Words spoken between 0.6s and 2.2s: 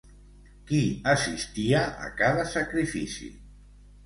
Qui assistia a